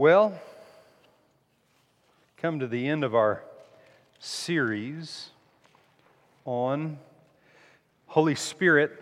[0.00, 0.32] Well,
[2.38, 3.44] come to the end of our
[4.18, 5.28] series
[6.46, 6.96] on
[8.06, 8.98] Holy Spirit,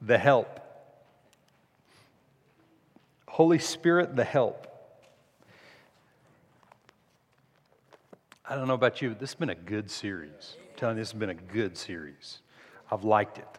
[0.00, 0.58] the help.
[3.28, 4.66] Holy Spirit, the help.
[8.48, 10.56] I don't know about you, but this has been a good series.
[10.58, 12.38] I'm telling you, this has been a good series.
[12.90, 13.58] I've liked it.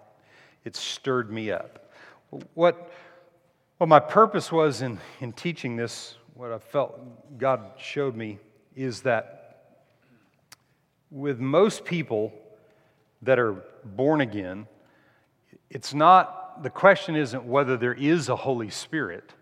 [0.65, 1.91] It's stirred me up.
[2.55, 2.91] What,
[3.79, 8.37] what my purpose was in, in teaching this, what I felt God showed me,
[8.75, 9.85] is that
[11.09, 12.33] with most people
[13.21, 14.67] that are born again,
[15.69, 19.33] it's not, the question isn't whether there is a Holy Spirit.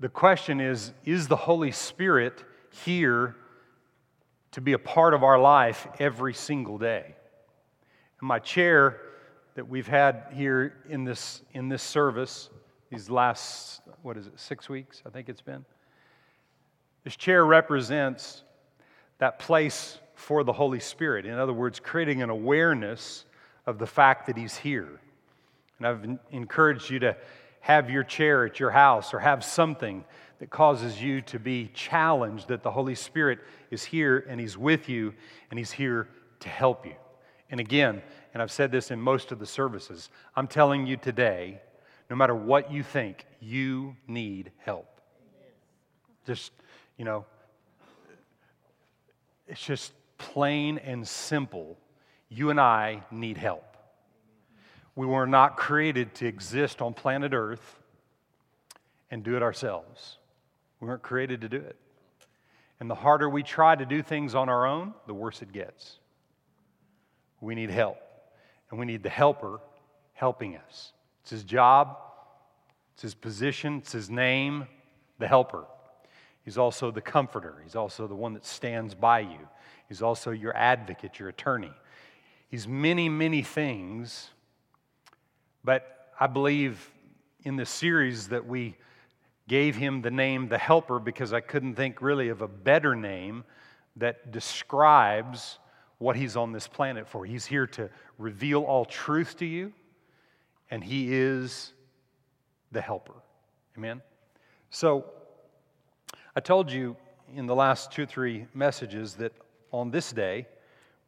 [0.00, 3.36] The question is, is the Holy Spirit here
[4.52, 7.14] to be a part of our life every single day?
[8.18, 8.98] And my chair
[9.56, 12.48] that we've had here in this, in this service,
[12.90, 15.64] these last, what is it, six weeks, I think it's been.
[17.04, 18.42] This chair represents
[19.18, 21.26] that place for the Holy Spirit.
[21.26, 23.24] In other words, creating an awareness
[23.66, 25.00] of the fact that He's here.
[25.78, 27.16] And I've encouraged you to
[27.60, 30.04] have your chair at your house or have something
[30.38, 34.88] that causes you to be challenged that the Holy Spirit is here and He's with
[34.88, 35.14] you
[35.50, 36.08] and He's here
[36.40, 36.94] to help you.
[37.50, 38.02] And again,
[38.32, 41.60] and I've said this in most of the services, I'm telling you today,
[42.10, 45.00] no matter what you think, you need help.
[46.26, 46.52] Just,
[46.96, 47.24] you know,
[49.46, 51.78] it's just plain and simple.
[52.28, 53.64] You and I need help.
[54.94, 57.78] We were not created to exist on planet Earth
[59.10, 60.18] and do it ourselves.
[60.80, 61.76] We weren't created to do it.
[62.80, 65.98] And the harder we try to do things on our own, the worse it gets.
[67.40, 67.98] We need help.
[68.70, 69.60] And we need the helper
[70.12, 70.92] helping us.
[71.28, 71.98] It's his job,
[72.94, 74.66] it's his position, it's his name,
[75.18, 75.66] the helper.
[76.42, 77.56] He's also the comforter.
[77.62, 79.46] He's also the one that stands by you.
[79.88, 81.70] He's also your advocate, your attorney.
[82.48, 84.30] He's many, many things,
[85.62, 86.90] but I believe
[87.42, 88.78] in the series that we
[89.48, 93.44] gave him the name the helper because I couldn't think really of a better name
[93.96, 95.58] that describes
[95.98, 97.26] what he's on this planet for.
[97.26, 99.74] He's here to reveal all truth to you,
[100.70, 101.72] and he is
[102.72, 103.14] the helper.
[103.76, 104.02] Amen?
[104.70, 105.06] So,
[106.36, 106.96] I told you
[107.34, 109.32] in the last two or three messages that
[109.72, 110.46] on this day,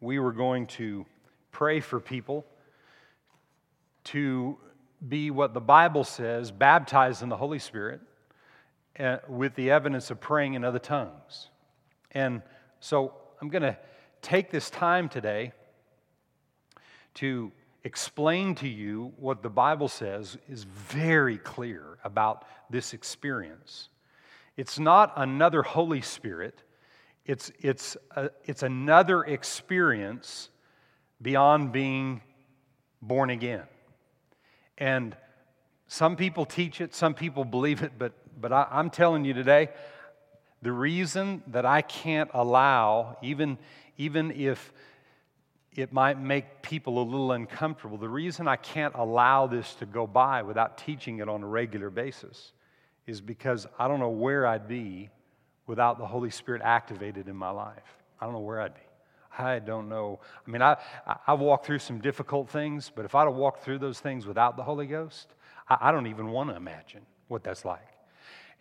[0.00, 1.06] we were going to
[1.52, 2.44] pray for people
[4.04, 4.56] to
[5.08, 8.00] be what the Bible says, baptized in the Holy Spirit,
[8.98, 11.48] uh, with the evidence of praying in other tongues.
[12.12, 12.42] And
[12.80, 13.78] so I'm going to
[14.20, 15.52] take this time today
[17.14, 17.52] to
[17.84, 23.88] explain to you what the Bible says is very clear about this experience.
[24.56, 26.62] It's not another Holy Spirit,
[27.24, 30.50] it's, it's, a, it's another experience
[31.22, 32.22] beyond being
[33.00, 33.62] born again.
[34.78, 35.16] And
[35.86, 39.68] some people teach it, some people believe it, but, but I, I'm telling you today,
[40.62, 43.58] the reason that I can't allow, even,
[43.96, 44.72] even if
[45.80, 50.06] it might make people a little uncomfortable, the reason I can't allow this to go
[50.06, 52.52] by without teaching it on a regular basis
[53.06, 55.10] is because I don't know where I'd be
[55.66, 57.98] without the Holy Spirit activated in my life.
[58.20, 58.80] I don't know where I'd be.
[59.38, 60.20] I don't know.
[60.46, 60.76] I mean, I,
[61.26, 64.56] I've walked through some difficult things, but if I'd have walked through those things without
[64.56, 65.28] the Holy Ghost,
[65.68, 67.86] I, I don't even want to imagine what that's like.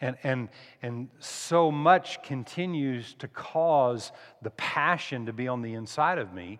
[0.01, 0.49] And, and,
[0.81, 6.59] and so much continues to cause the passion to be on the inside of me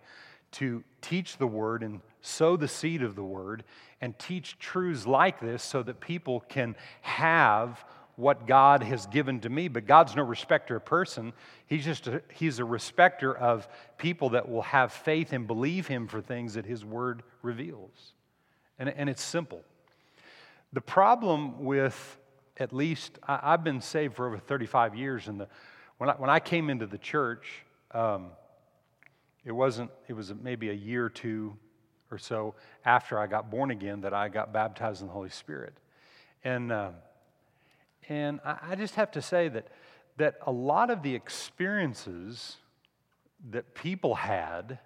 [0.52, 3.64] to teach the word and sow the seed of the word
[4.00, 7.84] and teach truths like this so that people can have
[8.16, 9.68] what God has given to me.
[9.68, 11.32] But God's no respecter of person.
[11.66, 13.66] He's just a, he's a respecter of
[13.96, 18.12] people that will have faith and believe him for things that his word reveals.
[18.78, 19.62] And, and it's simple.
[20.72, 22.18] The problem with
[22.60, 25.28] at least, I, have been saved for over 35 years.
[25.28, 25.48] And the,
[25.96, 28.26] when, I, when I came into the church, um,
[29.44, 31.56] it wasn't, it was maybe a year or two
[32.10, 32.54] or so
[32.84, 35.74] after I got born again that I got baptized in the Holy Spirit.
[36.44, 36.90] And, uh,
[38.08, 39.68] and I, I just have to say that,
[40.16, 42.56] that a lot of the experiences
[43.50, 44.78] that people had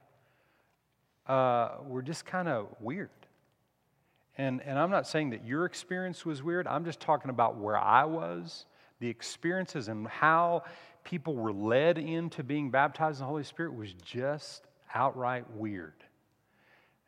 [1.27, 3.11] uh, were just kind of weird.
[4.37, 6.67] And, and I'm not saying that your experience was weird.
[6.67, 8.67] I'm just talking about where I was,
[9.01, 10.65] the experiences, and how
[11.05, 14.65] people were led into being baptized in the Holy Spirit was just
[14.95, 16.05] outright weird.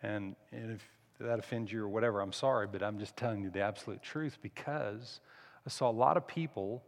[0.03, 0.89] And, and if
[1.21, 4.39] that offends you or whatever, I'm sorry, but I'm just telling you the absolute truth
[4.43, 5.21] because
[5.67, 6.83] I saw a lot of people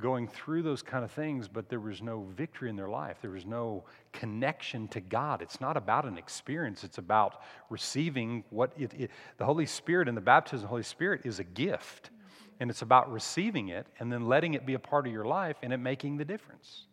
[0.00, 3.18] going through those kind of things, but there was no victory in their life.
[3.20, 5.42] There was no connection to God.
[5.42, 10.16] It's not about an experience, it's about receiving what it, it, the Holy Spirit and
[10.16, 12.10] the baptism of the Holy Spirit is a gift.
[12.60, 15.56] And it's about receiving it and then letting it be a part of your life
[15.62, 16.84] and it making the difference.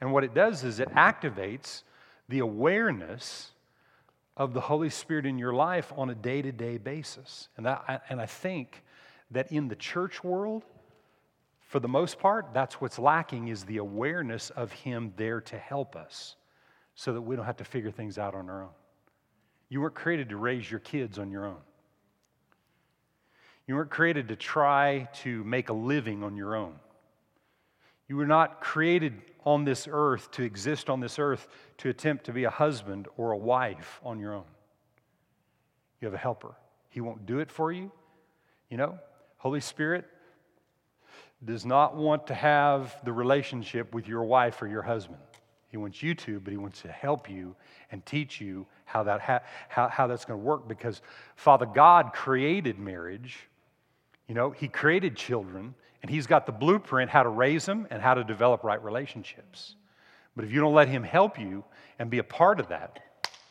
[0.00, 1.82] And what it does is it activates
[2.28, 3.50] the awareness
[4.36, 7.48] of the Holy Spirit in your life on a day to day basis.
[7.56, 8.82] And, that, and I think
[9.32, 10.64] that in the church world,
[11.60, 15.96] for the most part, that's what's lacking is the awareness of Him there to help
[15.96, 16.36] us
[16.94, 18.74] so that we don't have to figure things out on our own.
[19.68, 21.60] You weren't created to raise your kids on your own.
[23.72, 26.74] You weren't created to try to make a living on your own.
[28.06, 29.14] You were not created
[29.46, 31.48] on this earth to exist on this earth
[31.78, 34.44] to attempt to be a husband or a wife on your own.
[36.02, 36.54] You have a helper.
[36.90, 37.90] He won't do it for you.
[38.68, 38.98] You know,
[39.38, 40.04] Holy Spirit
[41.42, 45.16] does not want to have the relationship with your wife or your husband.
[45.70, 47.56] He wants you to, but he wants to help you
[47.90, 49.40] and teach you how, that ha-
[49.70, 51.00] how, how that's going to work because
[51.36, 53.48] Father God created marriage.
[54.28, 58.00] You know, he created children, and he's got the blueprint how to raise them and
[58.00, 59.76] how to develop right relationships.
[60.34, 61.64] But if you don't let him help you
[61.98, 63.00] and be a part of that,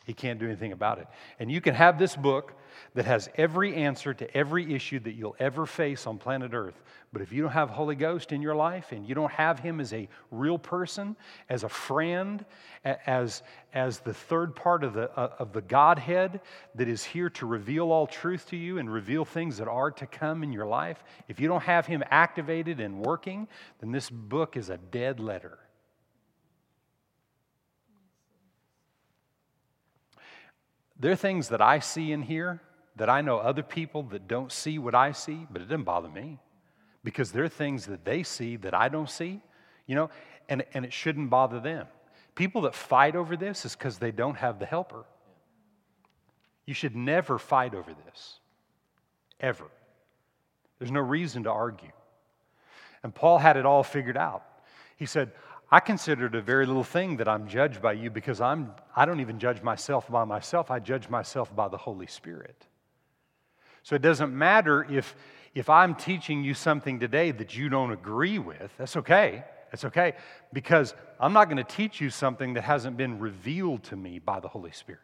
[0.04, 1.06] he can't do anything about it.
[1.38, 2.54] And you can have this book
[2.94, 6.82] that has every answer to every issue that you'll ever face on planet Earth.
[7.12, 9.80] But if you don't have Holy Ghost in your life and you don't have Him
[9.80, 11.14] as a real person,
[11.48, 12.44] as a friend,
[12.84, 13.42] as,
[13.74, 16.40] as the third part of the, uh, of the Godhead
[16.74, 20.06] that is here to reveal all truth to you and reveal things that are to
[20.06, 23.46] come in your life, if you don't have Him activated and working,
[23.80, 25.58] then this book is a dead letter.
[31.02, 32.60] There are things that I see in here
[32.94, 36.08] that I know other people that don't see what I see, but it doesn't bother
[36.08, 36.38] me
[37.02, 39.40] because there are things that they see that I don't see,
[39.88, 40.10] you know,
[40.48, 41.88] and, and it shouldn't bother them.
[42.36, 45.04] People that fight over this is because they don't have the helper.
[46.66, 48.38] You should never fight over this,
[49.40, 49.66] ever.
[50.78, 51.90] There's no reason to argue.
[53.02, 54.44] And Paul had it all figured out.
[54.94, 55.32] He said,
[55.72, 59.06] I consider it a very little thing that I'm judged by you because I'm, I
[59.06, 60.70] don't even judge myself by myself.
[60.70, 62.66] I judge myself by the Holy Spirit.
[63.82, 65.16] So it doesn't matter if,
[65.54, 68.70] if I'm teaching you something today that you don't agree with.
[68.76, 69.44] That's okay.
[69.70, 70.12] That's okay.
[70.52, 74.40] Because I'm not going to teach you something that hasn't been revealed to me by
[74.40, 75.00] the Holy Spirit.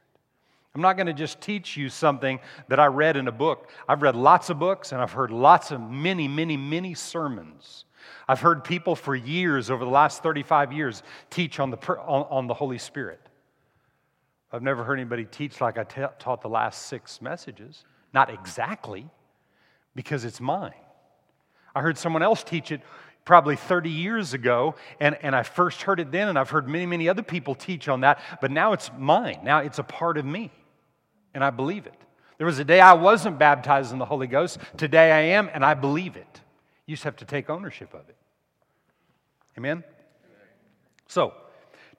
[0.75, 3.71] I'm not going to just teach you something that I read in a book.
[3.89, 7.87] I've read lots of books and I've heard lots of many, many, many sermons
[8.27, 12.47] I've heard people for years, over the last 35 years, teach on the, on, on
[12.47, 13.21] the Holy Spirit.
[14.53, 17.85] I've never heard anybody teach like I t- taught the last six messages.
[18.15, 19.07] Not exactly,
[19.95, 20.73] because it's mine.
[21.75, 22.81] I heard someone else teach it
[23.25, 26.87] probably 30 years ago, and, and I first heard it then, and I've heard many,
[26.87, 29.41] many other people teach on that, but now it's mine.
[29.45, 30.51] Now it's a part of me,
[31.35, 31.95] and I believe it.
[32.39, 34.59] There was a day I wasn't baptized in the Holy Ghost.
[34.77, 36.28] Today I am, and I believe it.
[36.89, 38.17] You just have to take ownership of it.
[39.59, 39.85] Amen?
[41.07, 41.35] So,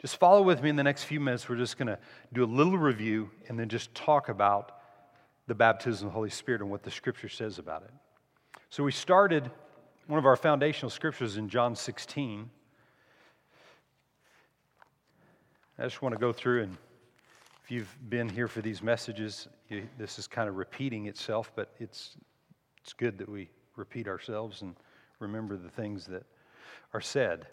[0.01, 1.47] just follow with me in the next few minutes.
[1.47, 1.99] We're just going to
[2.33, 4.71] do a little review and then just talk about
[5.45, 7.91] the baptism of the Holy Spirit and what the scripture says about it.
[8.71, 9.51] So, we started
[10.07, 12.49] one of our foundational scriptures in John 16.
[15.77, 16.77] I just want to go through and
[17.63, 21.75] if you've been here for these messages, you, this is kind of repeating itself, but
[21.79, 22.17] it's,
[22.81, 24.75] it's good that we repeat ourselves and
[25.19, 26.23] remember the things that
[26.93, 27.47] are said.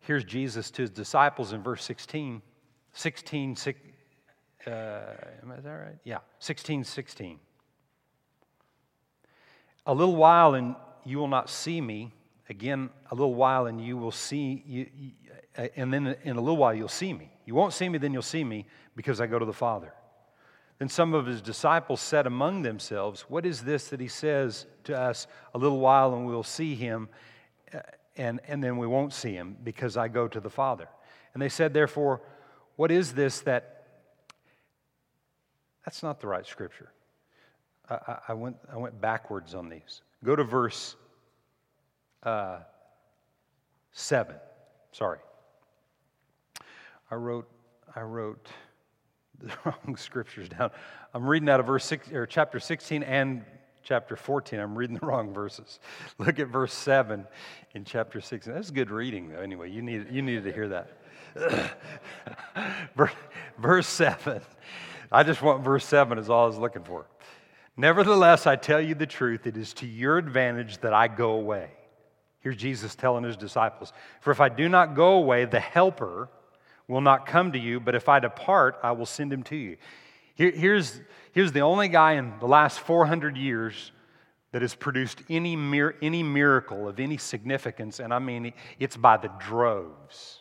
[0.00, 2.42] Here's Jesus to his disciples in verse 16.
[2.92, 3.78] 16, six,
[4.66, 4.70] uh,
[5.42, 5.98] am I that right?
[6.04, 7.38] Yeah, 16, 16.
[9.86, 12.12] A little while and you will not see me.
[12.48, 14.86] Again, a little while and you will see, you,
[15.76, 17.30] and then in a little while you'll see me.
[17.44, 18.66] You won't see me, then you'll see me
[18.96, 19.92] because I go to the Father.
[20.78, 24.98] Then some of his disciples said among themselves, What is this that he says to
[24.98, 27.08] us, A little while and we'll see him,
[27.74, 27.80] uh,
[28.16, 30.88] and, and then we won't see him because I go to the Father?
[31.34, 32.20] And they said, Therefore,
[32.76, 33.74] what is this that.
[35.84, 36.92] That's not the right scripture.
[37.90, 40.02] I, I went, I went backwards on these.
[40.22, 40.94] Go to verse
[42.22, 42.58] uh,
[43.92, 44.36] 7.
[44.92, 45.18] Sorry.
[47.10, 47.48] I wrote,
[47.96, 48.48] I wrote
[49.42, 50.70] the wrong scriptures down.
[51.14, 53.44] I'm reading out of verse six, or chapter 16 and
[53.82, 54.58] chapter 14.
[54.58, 55.80] I'm reading the wrong verses.
[56.18, 57.26] Look at verse 7
[57.74, 58.52] in chapter 16.
[58.52, 59.40] That's good reading, though.
[59.40, 61.72] Anyway, you, need, you needed to hear that.
[63.58, 64.42] verse 7.
[65.10, 67.06] I just want verse 7 is all I was looking for.
[67.76, 71.70] Nevertheless, I tell you the truth, it is to your advantage that I go away.
[72.40, 76.28] Here's Jesus telling his disciples For if I do not go away, the Helper
[76.88, 79.76] will not come to you, but if I depart, I will send him to you.
[80.34, 81.00] Here, here's,
[81.32, 83.92] here's the only guy in the last 400 years
[84.52, 89.18] that has produced any, mir- any miracle of any significance, and I mean, it's by
[89.18, 90.40] the droves.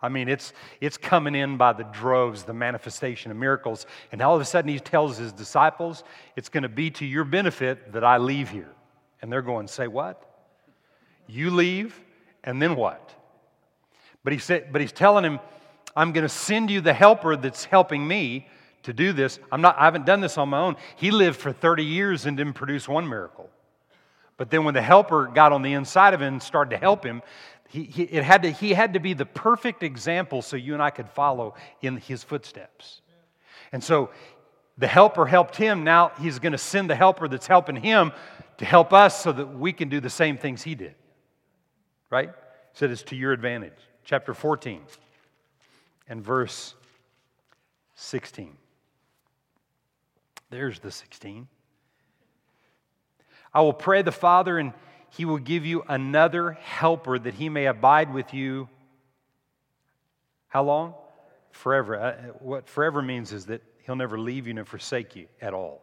[0.00, 3.86] I mean, it's, it's coming in by the droves, the manifestation of miracles.
[4.10, 6.02] And all of a sudden, he tells his disciples,
[6.34, 8.72] It's going to be to your benefit that I leave here.
[9.20, 10.28] And they're going, Say what?
[11.28, 12.00] You leave,
[12.42, 13.14] and then what?
[14.24, 15.40] But, he said, but he's telling him,
[15.96, 18.48] I'm going to send you the helper that's helping me
[18.84, 19.38] to do this.
[19.50, 20.76] I'm not, I haven't done this on my own.
[20.96, 23.50] He lived for 30 years and didn't produce one miracle.
[24.36, 27.04] But then when the helper got on the inside of him and started to help
[27.04, 27.22] him,
[27.68, 30.82] he, he, it had to, he had to be the perfect example so you and
[30.82, 33.00] I could follow in his footsteps.
[33.72, 34.10] And so
[34.78, 35.84] the helper helped him.
[35.84, 38.12] Now he's going to send the helper that's helping him
[38.58, 40.94] to help us so that we can do the same things he did.
[42.10, 42.28] Right?
[42.28, 43.72] He said it's to your advantage.
[44.04, 44.80] Chapter 14
[46.08, 46.74] and verse
[47.94, 48.56] 16.
[50.50, 51.48] There's the 16.
[53.54, 54.72] I will pray the Father, and
[55.10, 58.68] he will give you another helper that he may abide with you.
[60.48, 60.94] How long?
[61.50, 61.98] Forever.
[61.98, 65.82] Uh, what forever means is that he'll never leave you nor forsake you at all.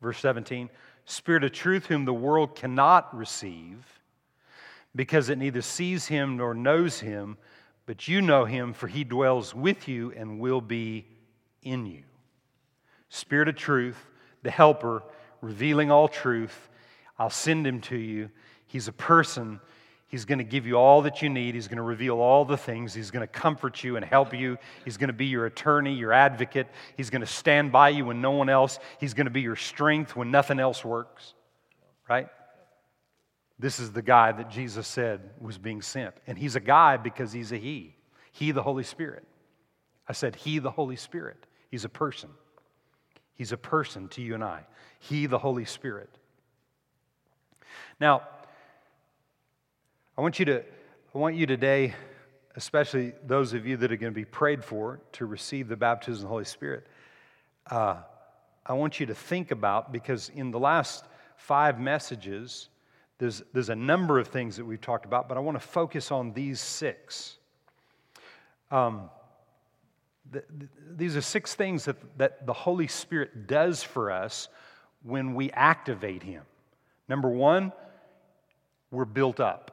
[0.00, 0.70] Verse 17
[1.06, 3.93] Spirit of truth, whom the world cannot receive,
[4.96, 7.36] because it neither sees him nor knows him,
[7.86, 11.06] but you know him, for he dwells with you and will be
[11.62, 12.02] in you.
[13.08, 13.98] Spirit of truth,
[14.42, 15.02] the helper,
[15.40, 16.68] revealing all truth.
[17.18, 18.30] I'll send him to you.
[18.66, 19.60] He's a person.
[20.08, 21.54] He's going to give you all that you need.
[21.54, 22.94] He's going to reveal all the things.
[22.94, 24.58] He's going to comfort you and help you.
[24.84, 26.68] He's going to be your attorney, your advocate.
[26.96, 28.78] He's going to stand by you when no one else.
[29.00, 31.34] He's going to be your strength when nothing else works.
[32.08, 32.28] Right?
[33.64, 36.14] This is the guy that Jesus said was being sent.
[36.26, 37.96] And he's a guy because he's a he.
[38.30, 39.24] He, the Holy Spirit.
[40.06, 41.46] I said, He, the Holy Spirit.
[41.70, 42.28] He's a person.
[43.32, 44.66] He's a person to you and I.
[44.98, 46.10] He, the Holy Spirit.
[47.98, 48.24] Now,
[50.18, 50.62] I want you to,
[51.14, 51.94] I want you today,
[52.56, 56.16] especially those of you that are going to be prayed for to receive the baptism
[56.16, 56.86] of the Holy Spirit,
[57.70, 57.96] uh,
[58.66, 61.06] I want you to think about because in the last
[61.38, 62.68] five messages,
[63.24, 66.12] there's, there's a number of things that we've talked about, but I want to focus
[66.12, 67.38] on these six.
[68.70, 69.08] Um,
[70.94, 74.48] these are six things that, that the Holy Spirit does for us
[75.02, 76.42] when we activate Him.
[77.08, 77.72] Number one,
[78.90, 79.70] we're built up.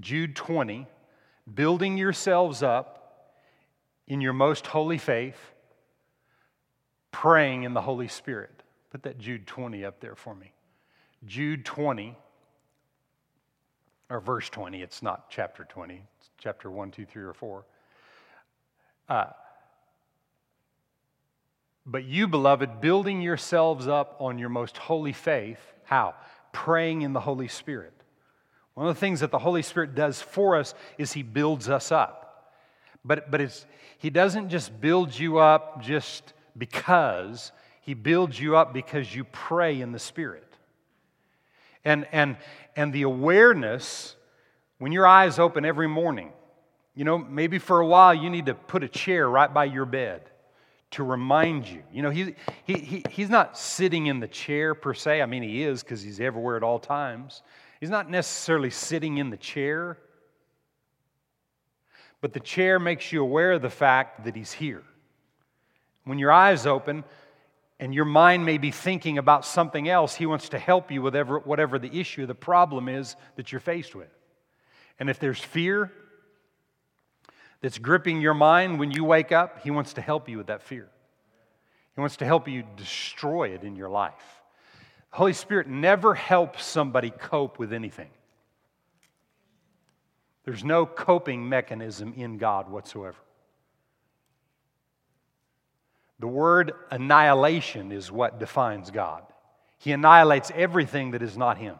[0.00, 0.86] Jude 20,
[1.54, 3.34] building yourselves up
[4.06, 5.52] in your most holy faith,
[7.12, 8.62] praying in the Holy Spirit.
[8.88, 10.54] Put that Jude 20 up there for me.
[11.26, 12.16] Jude 20,
[14.08, 17.64] or verse 20, it's not chapter 20, it's chapter 1, 2, 3, or 4.
[19.08, 19.24] Uh,
[21.84, 26.14] but you, beloved, building yourselves up on your most holy faith, how?
[26.52, 27.92] Praying in the Holy Spirit.
[28.74, 31.92] One of the things that the Holy Spirit does for us is He builds us
[31.92, 32.52] up.
[33.04, 33.66] But, but it's,
[33.98, 39.80] He doesn't just build you up just because, He builds you up because you pray
[39.80, 40.49] in the Spirit.
[41.84, 42.36] And, and,
[42.76, 44.16] and the awareness,
[44.78, 46.32] when your eyes open every morning,
[46.94, 49.86] you know, maybe for a while you need to put a chair right by your
[49.86, 50.22] bed
[50.92, 51.82] to remind you.
[51.92, 52.34] You know, he,
[52.64, 55.22] he, he, he's not sitting in the chair per se.
[55.22, 57.42] I mean, he is because he's everywhere at all times.
[57.80, 59.96] He's not necessarily sitting in the chair,
[62.20, 64.82] but the chair makes you aware of the fact that he's here.
[66.04, 67.04] When your eyes open
[67.80, 71.16] and your mind may be thinking about something else, he wants to help you with
[71.16, 74.14] whatever, the issue, the problem is that you're faced with.
[74.98, 75.90] And if there's fear,
[77.62, 80.62] that's gripping your mind when you wake up, He wants to help you with that
[80.62, 80.88] fear.
[81.94, 84.42] He wants to help you destroy it in your life.
[85.10, 88.10] The Holy Spirit never helps somebody cope with anything.
[90.44, 93.16] There's no coping mechanism in God whatsoever.
[96.20, 99.24] The word annihilation is what defines God.
[99.78, 101.74] He annihilates everything that is not Him,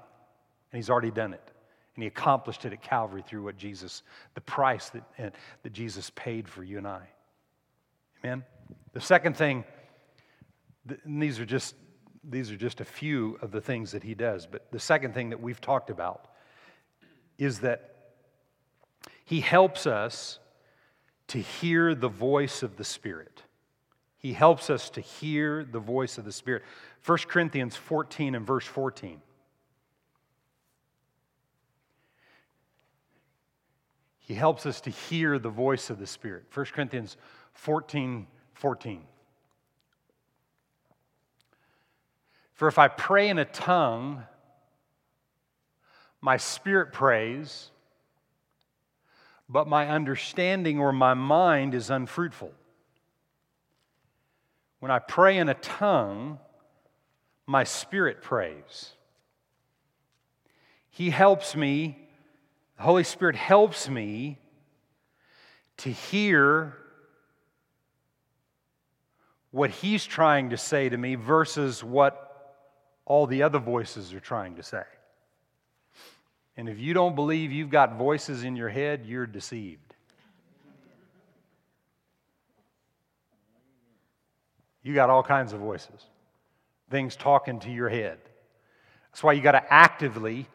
[0.72, 1.52] and He's already done it.
[1.94, 4.02] And he accomplished it at Calvary through what Jesus,
[4.34, 7.02] the price that, that Jesus paid for you and I.
[8.24, 8.44] Amen?
[8.92, 9.64] The second thing,
[11.04, 11.74] and these are just
[12.22, 15.30] these are just a few of the things that he does, but the second thing
[15.30, 16.28] that we've talked about
[17.38, 17.94] is that
[19.24, 20.38] he helps us
[21.28, 23.42] to hear the voice of the Spirit.
[24.20, 26.62] He helps us to hear the voice of the Spirit.
[27.06, 29.20] 1 Corinthians 14 and verse 14.
[34.18, 36.44] He helps us to hear the voice of the Spirit.
[36.52, 37.16] 1 Corinthians
[37.54, 39.02] 14 14.
[42.52, 44.22] For if I pray in a tongue,
[46.20, 47.70] my spirit prays,
[49.48, 52.52] but my understanding or my mind is unfruitful.
[54.80, 56.38] When I pray in a tongue,
[57.46, 58.92] my spirit prays.
[60.90, 61.96] He helps me,
[62.76, 64.38] the Holy Spirit helps me
[65.78, 66.76] to hear
[69.50, 72.26] what He's trying to say to me versus what
[73.04, 74.84] all the other voices are trying to say.
[76.56, 79.89] And if you don't believe you've got voices in your head, you're deceived.
[84.82, 86.06] You got all kinds of voices,
[86.90, 88.18] things talking to your head.
[89.10, 90.46] That's why you got to actively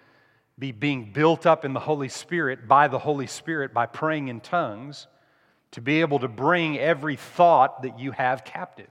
[0.58, 4.39] be being built up in the Holy Spirit by the Holy Spirit by praying in
[4.39, 5.08] tongues
[5.72, 8.88] to be able to bring every thought that you have captive.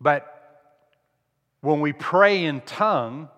[0.00, 0.32] But
[1.60, 3.28] when we pray in tongue,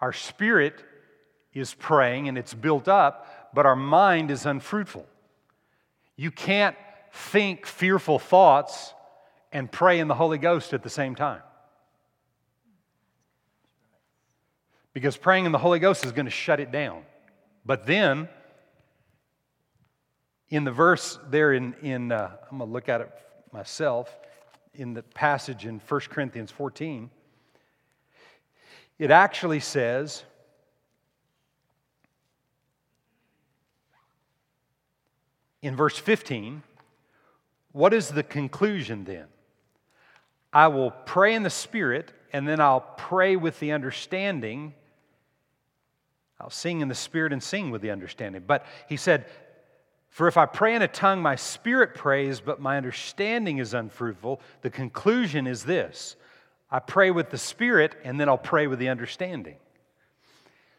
[0.00, 0.82] our spirit
[1.52, 5.06] is praying and it's built up, but our mind is unfruitful.
[6.16, 6.76] You can't
[7.16, 8.92] think fearful thoughts
[9.50, 11.40] and pray in the Holy Ghost at the same time.
[14.92, 17.02] Because praying in the Holy Ghost is going to shut it down.
[17.64, 18.28] But then,
[20.50, 23.10] in the verse there in, in uh, I'm going to look at it
[23.52, 24.14] myself,
[24.74, 27.10] in the passage in 1 Corinthians 14,
[28.98, 30.22] it actually says,
[35.62, 36.62] in verse 15,
[37.76, 39.26] what is the conclusion then?
[40.50, 44.72] I will pray in the Spirit, and then I'll pray with the understanding.
[46.40, 48.44] I'll sing in the Spirit and sing with the understanding.
[48.46, 49.26] But he said,
[50.08, 54.40] For if I pray in a tongue, my spirit prays, but my understanding is unfruitful.
[54.62, 56.16] The conclusion is this
[56.70, 59.56] I pray with the Spirit, and then I'll pray with the understanding.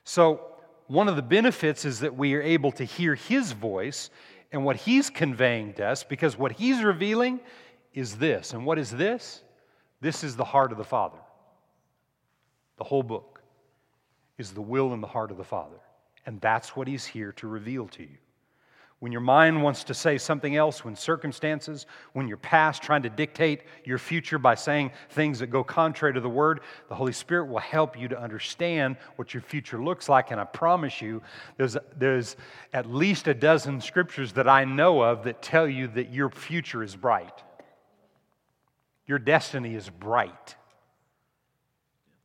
[0.04, 0.42] So,
[0.88, 4.10] one of the benefits is that we are able to hear His voice
[4.52, 7.40] and what He's conveying to us because what He's revealing
[7.94, 8.54] is this.
[8.54, 9.42] And what is this?
[10.02, 11.18] This is the heart of the Father.
[12.78, 13.42] The whole book
[14.38, 15.80] is the will and the heart of the Father.
[16.26, 18.18] And that's what He's here to reveal to you
[19.00, 23.10] when your mind wants to say something else, when circumstances, when your past trying to
[23.10, 27.46] dictate your future by saying things that go contrary to the word, the Holy Spirit
[27.46, 30.32] will help you to understand what your future looks like.
[30.32, 31.22] And I promise you,
[31.58, 32.36] there's, there's
[32.74, 36.82] at least a dozen scriptures that I know of that tell you that your future
[36.82, 37.44] is bright.
[39.06, 40.56] Your destiny is bright.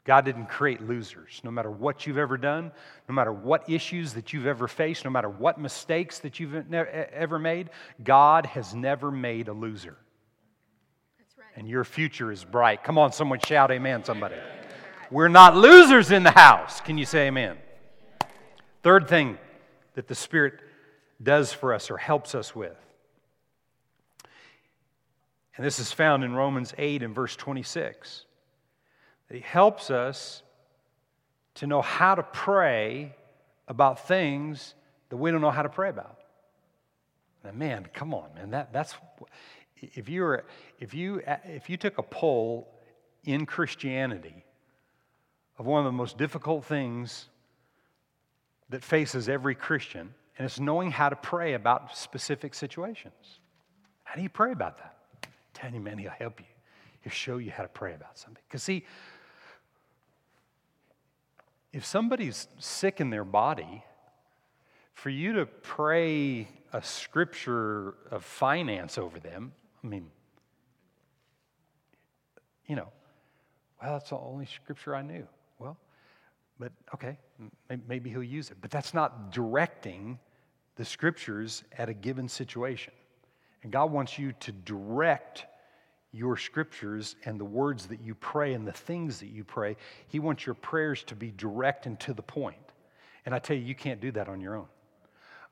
[0.04, 1.40] God didn't create losers.
[1.44, 2.72] No matter what you've ever done,
[3.08, 7.38] no matter what issues that you've ever faced, no matter what mistakes that you've ever
[7.38, 7.70] made,
[8.02, 9.96] God has never made a loser.
[11.38, 11.46] Right.
[11.56, 12.82] And your future is bright.
[12.82, 14.34] Come on, someone shout amen, somebody.
[15.10, 16.80] We're not losers in the house.
[16.80, 17.56] Can you say amen?
[18.82, 19.38] Third thing
[19.94, 20.54] that the Spirit
[21.22, 22.76] does for us or helps us with.
[25.56, 28.32] And this is found in Romans 8 and verse 26 that
[29.33, 30.42] He helps us
[31.55, 33.14] to know how to pray
[33.68, 34.75] about things
[35.09, 36.18] that we don't know how to pray about.
[37.55, 38.51] Man, come on, man.
[38.51, 38.95] That, that's
[39.81, 40.45] if you were
[40.79, 42.68] if you if you took a poll
[43.25, 44.45] in Christianity
[45.59, 47.29] of one of the most difficult things
[48.68, 53.40] that faces every Christian, and it's knowing how to pray about specific situations.
[54.05, 54.97] How do you pray about that?
[55.53, 56.47] Tell you, man, he'll help you.
[57.03, 58.42] He'll show you how to pray about something.
[58.49, 58.87] Because see,
[61.72, 63.85] if somebody's sick in their body,
[64.92, 70.11] for you to pray a scripture of finance over them, I mean,
[72.66, 72.88] you know,
[73.82, 75.26] well, that's the only scripture I knew.
[75.58, 75.76] Well,
[76.58, 77.18] but okay,
[77.88, 78.58] maybe he'll use it.
[78.61, 80.18] But that's not directing
[80.76, 82.92] the scriptures at a given situation.
[83.62, 85.46] And God wants you to direct
[86.12, 89.77] your scriptures and the words that you pray and the things that you pray.
[90.09, 92.57] He wants your prayers to be direct and to the point.
[93.25, 94.66] And I tell you, you can't do that on your own.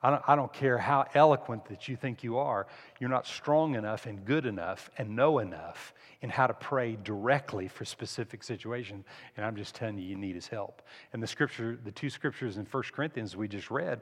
[0.03, 2.65] I don't, I don't care how eloquent that you think you are,
[2.99, 7.67] you're not strong enough and good enough and know enough in how to pray directly
[7.67, 9.05] for specific situations.
[9.37, 10.81] And I'm just telling you, you need his help.
[11.13, 14.01] And the scripture, the two scriptures in 1 Corinthians we just read,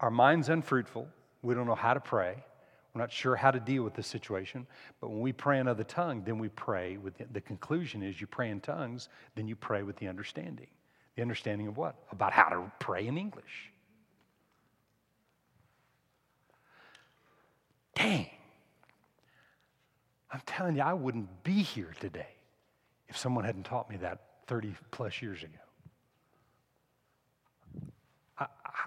[0.00, 1.08] our mind's unfruitful.
[1.42, 2.42] We don't know how to pray.
[2.98, 4.66] We're not sure how to deal with the situation,
[5.00, 8.26] but when we pray another tongue, then we pray with the, the conclusion is you
[8.26, 10.66] pray in tongues, then you pray with the understanding.
[11.14, 11.94] The understanding of what?
[12.10, 13.70] About how to pray in English.
[17.94, 18.26] Dang.
[20.32, 22.34] I'm telling you, I wouldn't be here today
[23.06, 25.52] if someone hadn't taught me that 30 plus years ago.
[28.40, 28.46] I,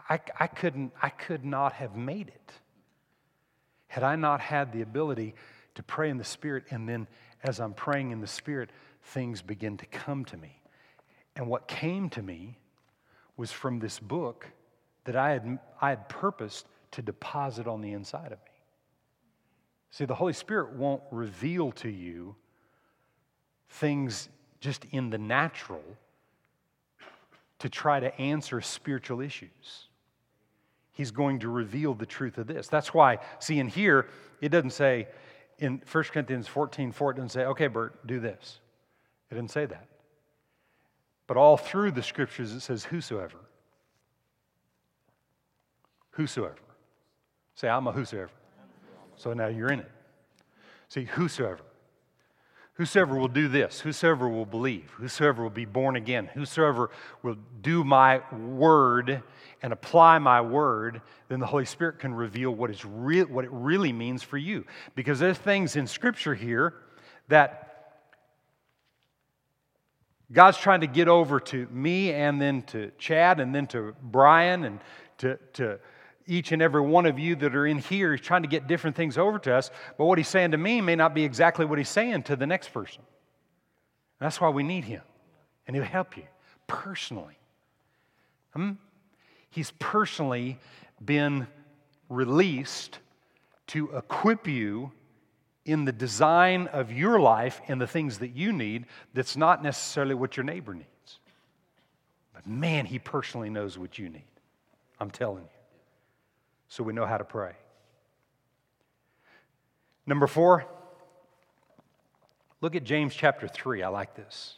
[0.10, 2.52] I, I, couldn't, I could not have made it
[3.92, 5.36] had I not had the ability
[5.76, 7.08] to pray in the Spirit, and then
[7.44, 8.70] as I'm praying in the Spirit,
[9.04, 10.62] things begin to come to me.
[11.36, 12.58] And what came to me
[13.36, 14.48] was from this book
[15.04, 18.52] that I had, I had purposed to deposit on the inside of me.
[19.90, 22.38] See, the Holy Spirit won't reveal to you
[23.68, 24.30] things
[24.62, 25.84] just in the natural
[27.60, 29.90] to try to answer spiritual issues.
[31.02, 32.68] He's going to reveal the truth of this.
[32.68, 34.08] That's why, see, in here,
[34.40, 35.08] it doesn't say,
[35.58, 38.60] in 1 Corinthians 14 4, it doesn't say, okay, Bert, do this.
[39.32, 39.88] It didn't say that.
[41.26, 43.40] But all through the scriptures, it says, whosoever.
[46.12, 46.54] Whosoever.
[47.56, 48.30] Say, I'm a whosoever.
[49.16, 49.92] So now you're in it.
[50.88, 51.62] See, whosoever.
[52.82, 56.90] Whosoever will do this, whosoever will believe, whosoever will be born again, whosoever
[57.22, 59.22] will do my word
[59.62, 63.52] and apply my word, then the Holy Spirit can reveal what, is re- what it
[63.52, 64.66] really means for you.
[64.96, 66.74] Because there's things in Scripture here
[67.28, 68.00] that
[70.32, 74.64] God's trying to get over to me and then to Chad and then to Brian
[74.64, 74.80] and
[75.20, 75.80] to, to
[76.28, 78.12] each and every one of you that are in here.
[78.12, 80.82] He's trying to get different things over to us, but what he's saying to me
[80.82, 83.04] may not be exactly what he's saying to the next person.
[84.20, 85.02] That's why we need him,
[85.68, 86.24] and he'll help you
[86.68, 87.38] personally.
[88.54, 88.72] Hmm?
[89.50, 90.60] He's personally
[91.04, 91.48] been
[92.10, 93.00] released
[93.68, 94.92] to equip you
[95.66, 100.16] in the design of your life and the things that you need that's not necessarily
[100.16, 101.20] what your neighbor needs.
[102.34, 104.24] But man, he personally knows what you need.
[105.00, 105.61] I'm telling you
[106.72, 107.52] so we know how to pray.
[110.06, 110.66] Number four,
[112.62, 113.84] look at James chapter 3.
[113.84, 114.56] I like this.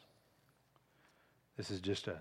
[1.57, 2.19] This is just a,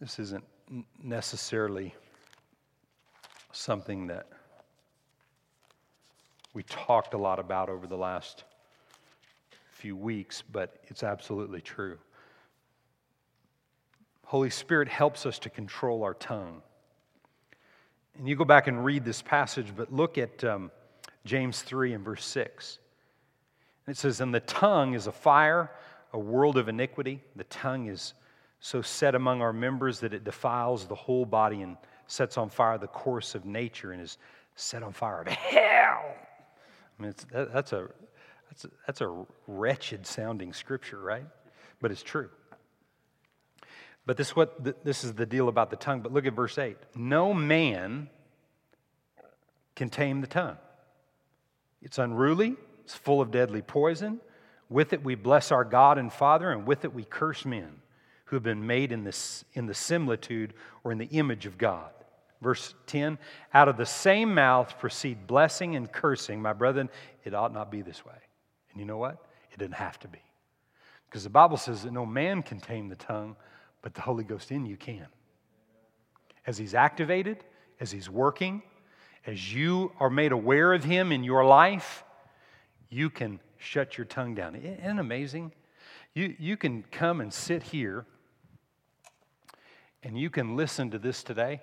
[0.00, 0.44] this isn't
[1.02, 1.94] necessarily
[3.52, 4.26] something that
[6.54, 8.44] we talked a lot about over the last
[9.72, 11.98] few weeks, but it's absolutely true.
[14.30, 16.62] Holy Spirit helps us to control our tongue.
[18.16, 20.70] And you go back and read this passage, but look at um,
[21.24, 22.78] James 3 and verse 6.
[23.86, 25.72] And it says, And the tongue is a fire,
[26.12, 27.24] a world of iniquity.
[27.34, 28.14] The tongue is
[28.60, 32.78] so set among our members that it defiles the whole body and sets on fire
[32.78, 34.16] the course of nature and is
[34.54, 36.14] set on fire of hell.
[37.00, 37.88] I mean, that, that's, a,
[38.48, 41.26] that's, a, that's a wretched sounding scripture, right?
[41.80, 42.30] But it's true.
[44.10, 46.00] But this, what, this is the deal about the tongue.
[46.00, 46.76] But look at verse 8.
[46.96, 48.08] No man
[49.76, 50.56] can tame the tongue.
[51.80, 54.18] It's unruly, it's full of deadly poison.
[54.68, 57.70] With it we bless our God and Father, and with it we curse men
[58.24, 61.92] who have been made in, this, in the similitude or in the image of God.
[62.42, 63.16] Verse 10
[63.54, 66.42] Out of the same mouth proceed blessing and cursing.
[66.42, 66.90] My brethren,
[67.22, 68.18] it ought not be this way.
[68.72, 69.24] And you know what?
[69.52, 70.18] It didn't have to be.
[71.08, 73.36] Because the Bible says that no man can tame the tongue,
[73.82, 75.06] but the Holy Ghost in you can.
[76.46, 77.44] As He's activated,
[77.80, 78.62] as He's working,
[79.26, 82.04] as you are made aware of Him in your life,
[82.88, 84.56] you can shut your tongue down.
[84.56, 85.52] Isn't it amazing?
[86.14, 88.06] You, you can come and sit here
[90.02, 91.60] and you can listen to this today,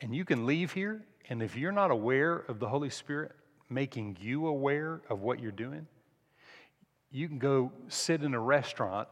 [0.00, 3.32] and you can leave here, and if you're not aware of the Holy Spirit
[3.68, 5.88] making you aware of what you're doing,
[7.10, 9.08] you can go sit in a restaurant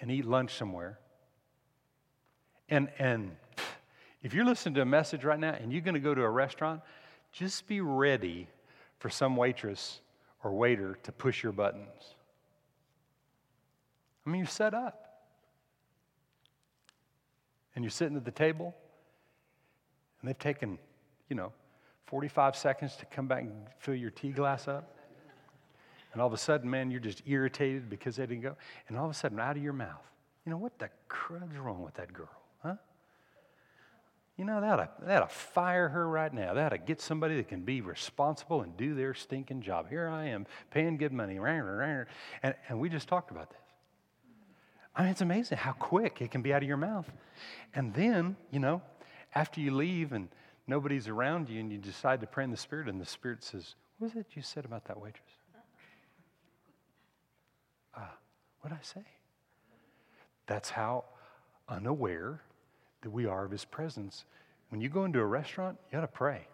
[0.00, 0.98] and eat lunch somewhere.
[2.68, 3.36] And, and
[4.22, 6.30] if you're listening to a message right now and you're going to go to a
[6.30, 6.80] restaurant,
[7.32, 8.48] just be ready
[8.98, 10.00] for some waitress
[10.44, 12.14] or waiter to push your buttons.
[14.26, 14.98] I mean, you're set up.
[17.74, 18.74] And you're sitting at the table,
[20.20, 20.78] and they've taken,
[21.30, 21.52] you know,
[22.06, 24.94] 45 seconds to come back and fill your tea glass up.
[26.12, 28.56] And all of a sudden, man, you're just irritated because they didn't go.
[28.88, 30.04] And all of a sudden, out of your mouth,
[30.44, 32.28] you know, what the crud's wrong with that girl,
[32.62, 32.74] huh?
[34.36, 36.68] You know, ought to fire her right now.
[36.68, 39.88] To get somebody that can be responsible and do their stinking job.
[39.88, 41.38] Here I am, paying good money.
[41.38, 43.58] And, and we just talked about this.
[44.94, 47.10] I mean, it's amazing how quick it can be out of your mouth.
[47.74, 48.82] And then, you know,
[49.34, 50.28] after you leave and
[50.66, 53.74] nobody's around you and you decide to pray in the Spirit, and the Spirit says,
[53.98, 55.30] What was it you said about that waitress?
[57.96, 58.00] Uh,
[58.62, 59.06] what did I say?
[60.46, 61.04] That's how
[61.68, 62.40] unaware
[63.02, 64.24] that we are of His presence.
[64.70, 66.46] When you go into a restaurant, you got to pray.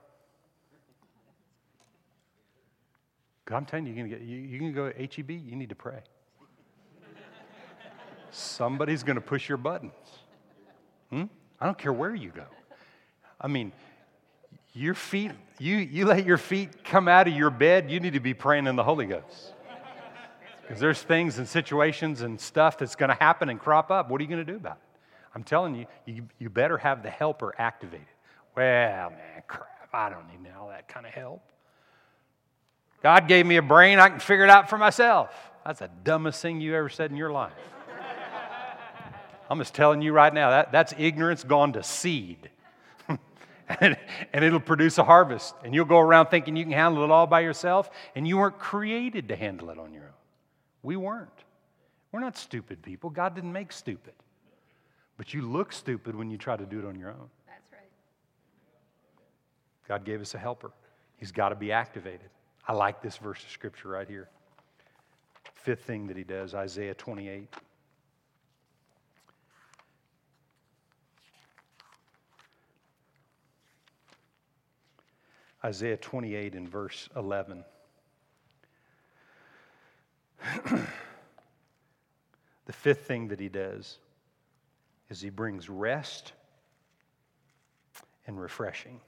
[3.51, 5.75] I'm telling you, you're gonna get, you, you can go to HEB, you need to
[5.75, 6.01] pray.
[8.31, 9.93] Somebody's going to push your buttons.
[11.11, 11.25] Hmm?
[11.61, 12.45] I don't care where you go.
[13.41, 13.73] I mean,
[14.75, 18.21] your feet, you, you let your feet come out of your bed, you need to
[18.21, 19.55] be praying in the Holy Ghost.
[20.69, 24.11] Because there's things and situations and stuff that's going to happen and crop up.
[24.11, 25.01] What are you going to do about it?
[25.35, 28.07] I'm telling you, you, you better have the helper activated.
[28.55, 31.43] Well, man, crap, I don't need all that kind of help.
[33.03, 35.31] God gave me a brain, I can figure it out for myself.
[35.65, 37.53] That's the dumbest thing you ever said in your life.
[39.51, 42.51] I'm just telling you right now, that, that's ignorance gone to seed.
[43.09, 43.97] and,
[44.35, 45.55] and it'll produce a harvest.
[45.65, 48.59] And you'll go around thinking you can handle it all by yourself, and you weren't
[48.59, 50.08] created to handle it on your own.
[50.83, 51.31] We weren't.
[52.13, 53.11] We're not stupid people.
[53.11, 54.15] God didn't make stupid.
[55.17, 57.29] But you look stupid when you try to do it on your own.
[57.47, 57.91] That's right.
[59.89, 60.71] God gave us a helper.
[61.17, 62.31] He's got to be activated.
[62.67, 64.29] I like this verse of scripture right here.
[65.55, 67.49] Fifth thing that he does, Isaiah 28.
[75.65, 77.65] Isaiah 28 and verse 11.
[82.67, 83.99] the fifth thing that he does
[85.09, 86.33] is he brings rest
[88.27, 89.01] and refreshing.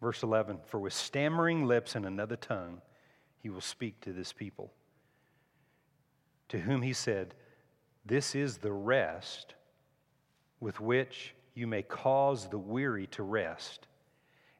[0.00, 2.80] Verse 11 For with stammering lips and another tongue
[3.38, 4.72] he will speak to this people,
[6.48, 7.34] to whom he said,
[8.04, 9.54] This is the rest
[10.60, 13.88] with which you may cause the weary to rest,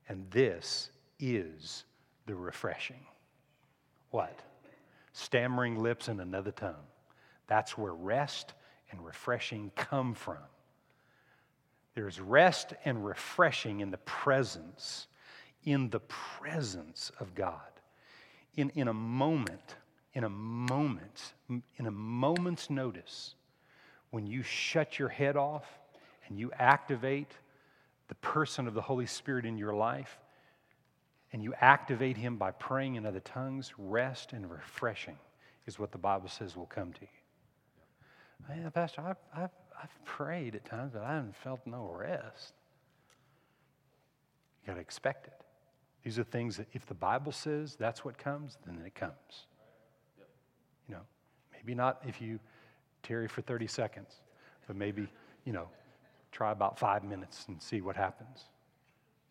[0.09, 1.85] and this is
[2.27, 3.07] the refreshing.
[4.11, 4.39] What?
[5.13, 6.87] Stammering lips and another tongue.
[7.47, 8.55] That's where rest
[8.91, 10.39] and refreshing come from.
[11.95, 15.07] There's rest and refreshing in the presence
[15.65, 17.61] in the presence of God.
[18.57, 19.77] In, in a moment,
[20.15, 23.35] in a moment, in a moment's notice,
[24.11, 25.65] when you shut your head off
[26.29, 27.33] and you activate
[28.09, 30.19] the person of the Holy Spirit in your life,
[31.33, 35.17] and you activate him by praying in other tongues, rest and refreshing
[35.67, 38.57] is what the Bible says will come to you.
[38.63, 39.51] Yeah, Pastor, I've, I've,
[39.83, 42.55] I've prayed at times, but I haven't felt no rest.
[44.63, 45.35] You got to expect it.
[46.05, 49.47] These are things that if the Bible says that's what comes, then it comes.
[50.89, 51.03] You know,
[51.53, 52.41] maybe not if you
[53.03, 54.17] tarry for 30 seconds,
[54.67, 55.09] but maybe,
[55.45, 55.69] you know,
[56.33, 58.47] try about five minutes and see what happens.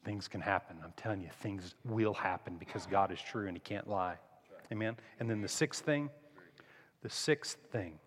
[0.03, 0.77] Things can happen.
[0.83, 4.15] I'm telling you, things will happen because God is true and He can't lie.
[4.71, 4.95] Amen?
[5.19, 6.09] And then the sixth thing,
[7.01, 7.99] the sixth thing,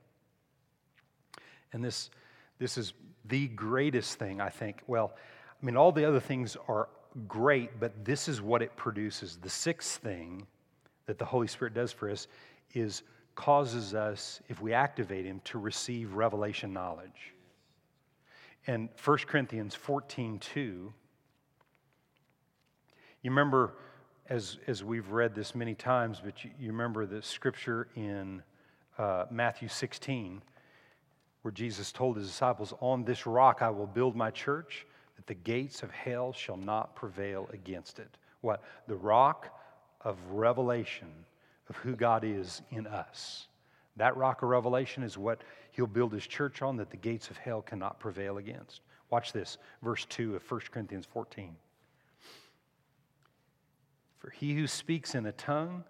[1.73, 2.11] and this,
[2.59, 2.95] this is
[3.27, 4.83] the greatest thing, I think.
[4.87, 5.13] Well,
[5.61, 6.89] I mean, all the other things are
[7.29, 9.37] great, but this is what it produces.
[9.37, 10.47] The sixth thing
[11.07, 12.27] that the Holy Spirit does for us
[12.73, 13.03] is
[13.35, 17.35] causes us, if we activate Him, to receive revelation knowledge.
[18.67, 20.93] And 1 Corinthians 14 2,
[23.25, 23.73] you remember,
[24.29, 28.43] as, as we've read this many times, but you, you remember the scripture in
[28.99, 30.43] uh, Matthew 16
[31.41, 35.35] where Jesus told his disciples, On this rock I will build my church that the
[35.35, 38.17] gates of hell shall not prevail against it.
[38.43, 38.63] What?
[38.89, 39.59] The rock
[40.03, 41.09] of revelation
[41.71, 43.49] of who God is in us.
[43.97, 47.39] That rock of revelation is what he'll build his church on that the gates of
[47.39, 48.83] hell cannot prevail against.
[49.09, 51.57] Watch this, verse 2 of 1 Corinthians 14.
[54.25, 55.85] For he who speaks in a tongue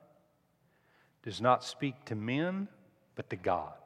[1.22, 2.66] does not speak to men,
[3.14, 3.76] but to God.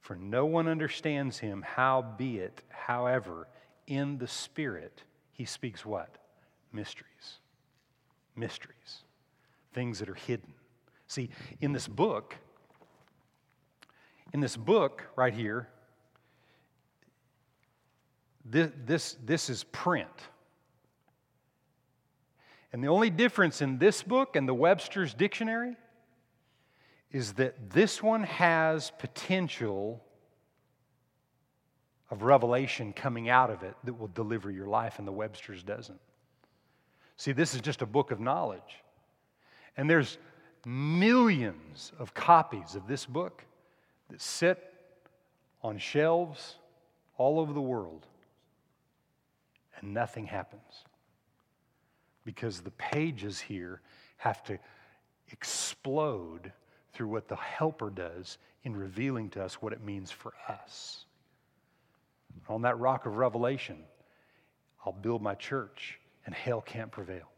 [0.00, 3.46] For no one understands him, howbeit, however,
[3.86, 6.18] in the Spirit, he speaks what?
[6.72, 7.38] Mysteries.
[8.34, 9.04] Mysteries.
[9.74, 10.52] Things that are hidden.
[11.06, 12.34] See, in this book,
[14.32, 15.68] in this book right here,
[18.44, 20.08] this, this, this is print.
[22.72, 25.76] And the only difference in this book and the Webster's Dictionary
[27.10, 30.02] is that this one has potential
[32.10, 36.00] of revelation coming out of it that will deliver your life, and the Webster's doesn't.
[37.16, 38.82] See, this is just a book of knowledge.
[39.76, 40.18] And there's
[40.64, 43.44] millions of copies of this book
[44.08, 44.62] that sit
[45.62, 46.56] on shelves
[47.16, 48.06] all over the world.
[49.80, 50.84] and nothing happens.
[52.34, 53.80] Because the pages here
[54.18, 54.56] have to
[55.32, 56.52] explode
[56.92, 61.06] through what the helper does in revealing to us what it means for us.
[62.48, 63.78] On that rock of revelation,
[64.86, 67.28] I'll build my church, and hell can't prevail.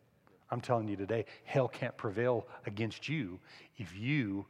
[0.50, 3.38] I'm telling you today, hell can't prevail against you
[3.78, 4.44] if you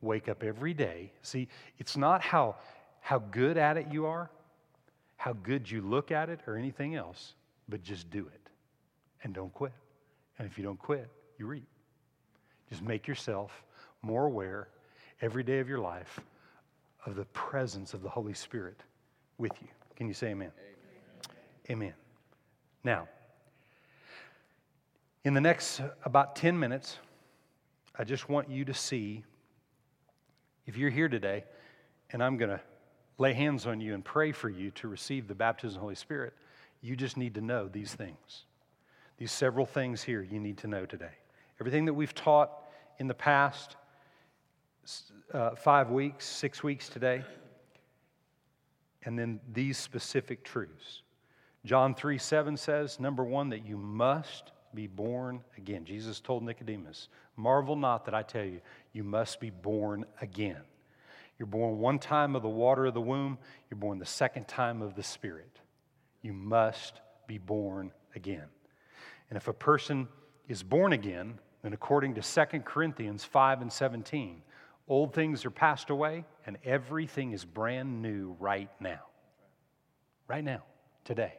[0.00, 1.12] wake up every day.
[1.22, 1.46] See,
[1.78, 2.56] it's not how,
[2.98, 4.32] how good at it you are,
[5.16, 7.34] how good you look at it, or anything else,
[7.68, 8.45] but just do it
[9.26, 9.72] and don't quit.
[10.38, 11.66] And if you don't quit, you reap.
[12.70, 13.64] Just make yourself
[14.00, 14.68] more aware
[15.20, 16.20] every day of your life
[17.04, 18.80] of the presence of the Holy Spirit
[19.36, 19.66] with you.
[19.96, 20.52] Can you say amen?
[21.68, 21.88] Amen.
[21.88, 21.94] amen.
[22.84, 23.08] Now,
[25.24, 26.98] in the next about 10 minutes,
[27.98, 29.24] I just want you to see
[30.66, 31.42] if you're here today,
[32.10, 32.60] and I'm going to
[33.18, 35.94] lay hands on you and pray for you to receive the baptism of the Holy
[35.96, 36.32] Spirit,
[36.80, 38.44] you just need to know these things.
[39.18, 41.12] These several things here you need to know today.
[41.60, 42.50] Everything that we've taught
[42.98, 43.76] in the past
[45.32, 47.24] uh, five weeks, six weeks today,
[49.04, 51.02] and then these specific truths.
[51.64, 55.84] John 3 7 says, number one, that you must be born again.
[55.84, 58.60] Jesus told Nicodemus, Marvel not that I tell you,
[58.92, 60.60] you must be born again.
[61.38, 63.38] You're born one time of the water of the womb,
[63.70, 65.60] you're born the second time of the Spirit.
[66.22, 68.46] You must be born again.
[69.30, 70.08] And if a person
[70.48, 74.42] is born again, then according to 2 Corinthians 5 and 17,
[74.88, 79.00] old things are passed away and everything is brand new right now.
[80.28, 80.62] Right now,
[81.04, 81.34] today.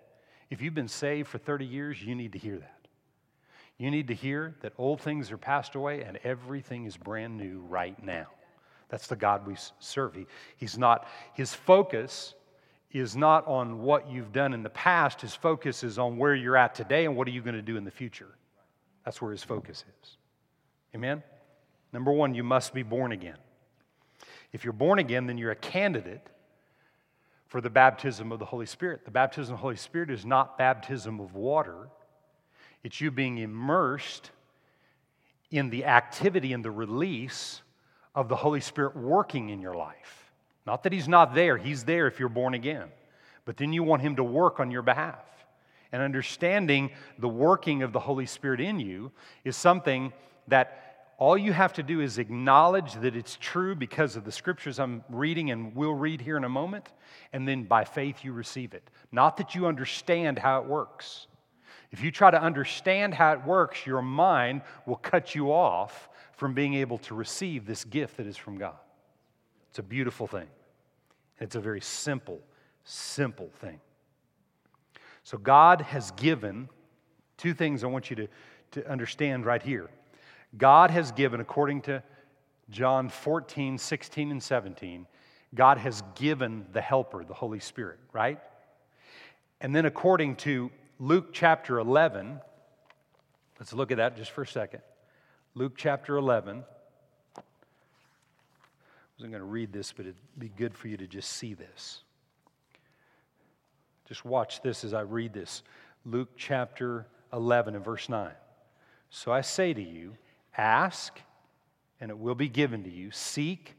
[0.49, 2.87] If you've been saved for 30 years, you need to hear that.
[3.77, 7.59] You need to hear that old things are passed away and everything is brand new
[7.69, 8.27] right now.
[8.89, 10.15] That's the God we serve.
[10.15, 12.33] He, he's not, his focus
[12.91, 15.21] is not on what you've done in the past.
[15.21, 17.77] His focus is on where you're at today and what are you going to do
[17.77, 18.29] in the future.
[19.03, 20.17] That's where his focus is.
[20.95, 21.23] Amen?
[21.93, 23.37] Number one, you must be born again.
[24.53, 26.25] If you're born again, then you're a candidate
[27.47, 29.05] for the baptism of the Holy Spirit.
[29.05, 31.89] The baptism of the Holy Spirit is not baptism of water,
[32.83, 34.31] it's you being immersed
[35.51, 37.61] in the activity and the release
[38.13, 40.26] of the Holy Spirit working in your life.
[40.67, 42.89] Not that He's not there, He's there if you're born again.
[43.45, 45.23] But then you want Him to work on your behalf.
[45.93, 49.13] And understanding the working of the Holy Spirit in you
[49.45, 50.11] is something
[50.49, 50.83] that
[51.17, 55.03] all you have to do is acknowledge that it's true because of the scriptures I'm
[55.09, 56.91] reading and we'll read here in a moment,
[57.31, 58.87] and then by faith you receive it.
[59.11, 61.27] Not that you understand how it works.
[61.91, 66.53] If you try to understand how it works, your mind will cut you off from
[66.53, 68.75] being able to receive this gift that is from God.
[69.69, 70.47] It's a beautiful thing.
[71.39, 72.41] It's a very simple,
[72.83, 73.79] simple thing.
[75.23, 76.69] So, God has given
[77.37, 78.27] two things I want you to,
[78.71, 79.89] to understand right here.
[80.57, 82.01] God has given, according to
[82.69, 85.05] John 14, 16, and 17,
[85.53, 88.39] God has given the Helper, the Holy Spirit, right?
[89.61, 92.41] And then, according to Luke chapter 11.
[93.59, 94.81] Let's look at that just for a second.
[95.53, 96.63] Luke chapter 11.
[99.17, 102.01] Wasn't going to read this, but it'd be good for you to just see this.
[104.07, 105.63] Just watch this as I read this.
[106.05, 108.31] Luke chapter 11 and verse 9.
[109.09, 110.15] So I say to you,
[110.55, 111.19] ask,
[111.99, 113.09] and it will be given to you.
[113.09, 113.75] Seek,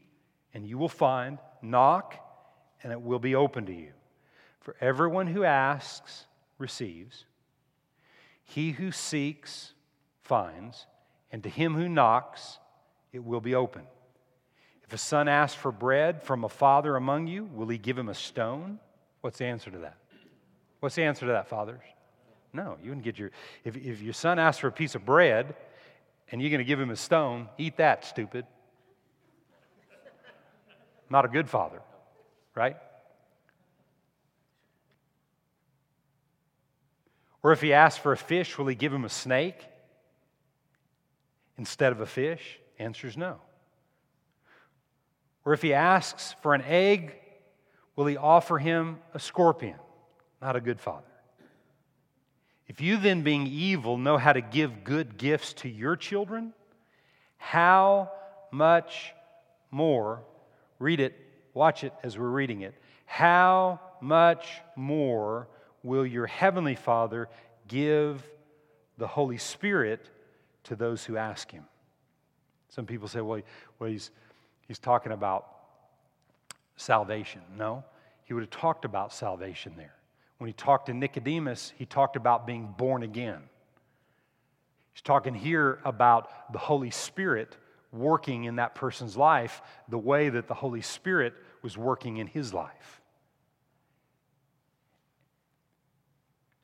[0.53, 1.39] and you will find.
[1.61, 2.15] Knock,
[2.83, 3.91] and it will be open to you.
[4.59, 6.25] For everyone who asks
[6.57, 7.23] receives.
[8.43, 9.73] He who seeks
[10.21, 10.85] finds,
[11.31, 12.59] and to him who knocks
[13.13, 13.83] it will be open.
[14.89, 18.09] If a son asks for bread from a father among you, will he give him
[18.09, 18.79] a stone?
[19.21, 19.97] What's the answer to that?
[20.79, 21.83] What's the answer to that, fathers?
[22.53, 23.29] No, you wouldn't get your.
[23.63, 25.53] If, if your son asks for a piece of bread
[26.31, 28.47] and you're going to give him a stone, eat that, stupid.
[31.07, 31.83] Not a good father,
[32.55, 32.77] right?
[37.43, 39.63] Or if he asks for a fish, will he give him a snake
[41.59, 42.59] instead of a fish?
[42.79, 43.39] Answer is no.
[45.45, 47.15] Or if he asks for an egg,
[47.95, 49.77] will he offer him a scorpion?
[50.41, 51.05] Not a good father.
[52.67, 56.53] If you then, being evil, know how to give good gifts to your children,
[57.37, 58.11] how
[58.51, 59.13] much
[59.71, 60.23] more,
[60.77, 61.15] read it,
[61.53, 62.75] watch it as we're reading it,
[63.05, 65.47] how much more
[65.81, 67.27] will your heavenly Father
[67.67, 68.23] give
[68.97, 70.09] the Holy Spirit
[70.65, 71.65] to those who ask him?
[72.69, 73.41] Some people say, well,
[73.79, 74.11] well he's,
[74.69, 75.47] he's talking about
[76.77, 77.41] salvation.
[77.57, 77.83] No,
[78.23, 79.95] he would have talked about salvation there.
[80.37, 83.41] when he talked to Nicodemus, he talked about being born again.
[84.93, 87.57] He's talking here about the Holy Spirit
[87.91, 92.53] working in that person's life the way that the Holy Spirit was working in his
[92.53, 93.01] life.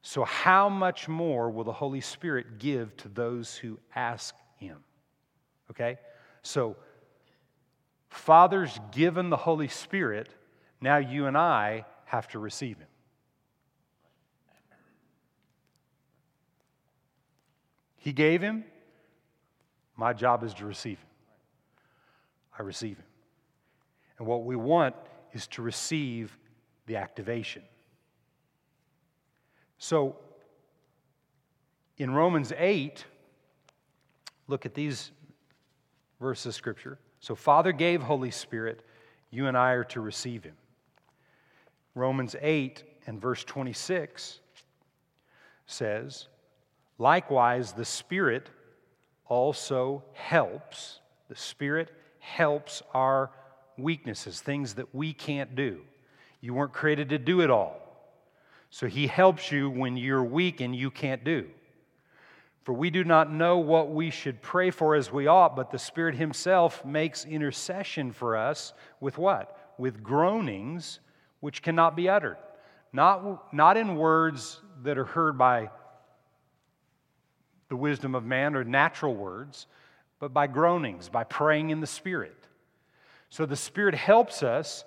[0.03, 4.77] So, how much more will the Holy Spirit give to those who ask him?
[5.71, 5.97] Okay?
[6.43, 6.77] So,
[8.09, 10.29] Father's given the Holy Spirit,
[10.81, 12.87] now you and I have to receive him.
[17.97, 18.63] He gave him,
[19.95, 21.07] my job is to receive him.
[22.57, 23.05] I receive him.
[24.19, 24.95] And what we want
[25.33, 26.37] is to receive
[26.85, 27.63] the activation.
[29.77, 30.17] So,
[31.97, 33.03] in Romans 8,
[34.47, 35.11] look at these
[36.19, 36.99] verses of Scripture.
[37.26, 38.84] So, Father gave Holy Spirit,
[39.32, 40.53] you and I are to receive him.
[41.95, 44.41] Romans 8 and verse 26
[45.65, 46.28] says,
[46.99, 48.51] Likewise, the Spirit
[49.26, 50.99] also helps.
[51.28, 53.32] The Spirit helps our
[53.76, 55.82] weaknesses, things that we can't do.
[56.41, 57.80] You weren't created to do it all.
[58.69, 61.47] So he helps you when you're weak and you can't do.
[62.66, 65.78] For we do not know what we should pray for as we ought, but the
[65.78, 69.55] Spirit Himself makes intercession for us with what?
[69.78, 70.99] With groanings
[71.41, 72.38] which cannot be uttered.
[72.91, 75.70] Not, not in words that are heard by
[77.70, 79.68] the wisdom of man or natural words,
[80.20, 82.47] but by groanings, by praying in the Spirit.
[83.30, 84.86] So the Spirit helps us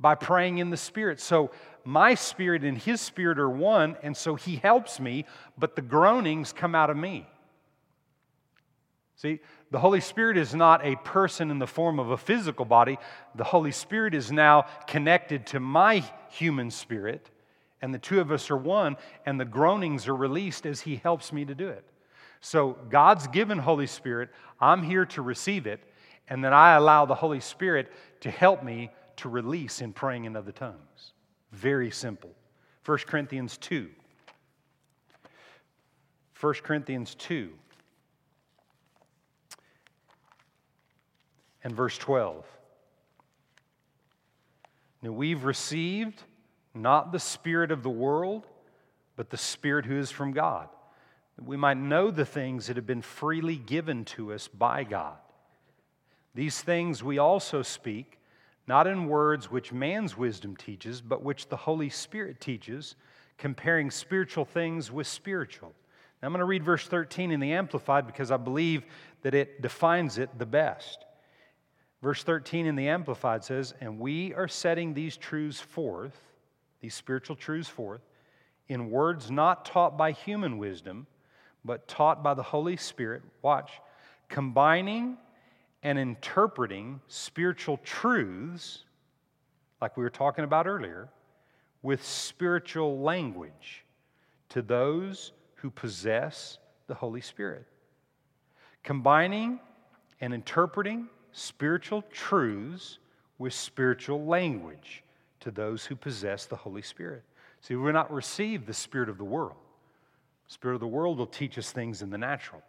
[0.00, 1.20] by praying in the Spirit.
[1.20, 1.50] So
[1.84, 5.24] my spirit and His Spirit are one, and so He helps me,
[5.58, 7.26] but the groanings come out of me.
[9.16, 12.98] See, the Holy Spirit is not a person in the form of a physical body.
[13.34, 17.30] The Holy Spirit is now connected to my human spirit,
[17.80, 21.32] and the two of us are one, and the groanings are released as He helps
[21.32, 21.84] me to do it.
[22.40, 24.30] So God's given Holy Spirit.
[24.60, 25.80] I'm here to receive it.
[26.28, 30.36] And then I allow the Holy Spirit to help me to release in praying in
[30.36, 31.12] other tongues.
[31.52, 32.30] Very simple.
[32.84, 33.88] 1 Corinthians 2.
[36.40, 37.50] 1 Corinthians 2
[41.62, 42.44] and verse 12.
[45.02, 46.22] Now we've received
[46.74, 48.48] not the Spirit of the world,
[49.14, 50.68] but the Spirit who is from God
[51.36, 55.16] that we might know the things that have been freely given to us by God.
[56.34, 58.18] These things we also speak,
[58.66, 62.96] not in words which man's wisdom teaches, but which the Holy Spirit teaches,
[63.38, 65.72] comparing spiritual things with spiritual.
[66.20, 68.84] Now, I'm going to read verse 13 in the Amplified because I believe
[69.22, 71.04] that it defines it the best.
[72.02, 76.16] Verse 13 in the Amplified says, And we are setting these truths forth,
[76.80, 78.02] these spiritual truths forth,
[78.68, 81.06] in words not taught by human wisdom
[81.64, 83.70] but taught by the Holy Spirit, watch,
[84.28, 85.16] combining
[85.82, 88.84] and interpreting spiritual truths,
[89.80, 91.08] like we were talking about earlier,
[91.82, 93.84] with spiritual language
[94.48, 97.66] to those who possess the Holy Spirit.
[98.84, 99.58] Combining
[100.20, 102.98] and interpreting spiritual truths
[103.38, 105.02] with spiritual language
[105.40, 107.24] to those who possess the Holy Spirit.
[107.60, 109.56] See, we're not received the spirit of the world.
[110.46, 112.62] Spirit of the world will teach us things in the natural.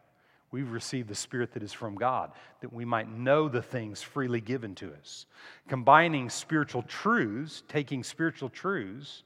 [0.53, 2.31] We've received the Spirit that is from God,
[2.61, 5.25] that we might know the things freely given to us.
[5.67, 9.23] Combining spiritual truths, taking spiritual truths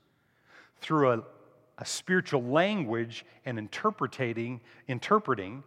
[0.79, 1.23] through a,
[1.79, 5.63] a spiritual language and interpreting, interpreting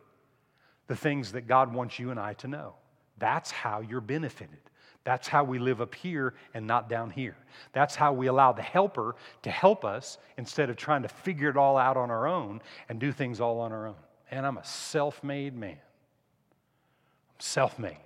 [0.86, 2.72] the things that God wants you and I to know.
[3.18, 4.60] That's how you're benefited.
[5.04, 7.36] That's how we live up here and not down here.
[7.74, 11.58] That's how we allow the helper to help us instead of trying to figure it
[11.58, 13.96] all out on our own and do things all on our own.
[14.30, 15.72] And I'm a self made man.
[15.72, 17.98] I'm self made.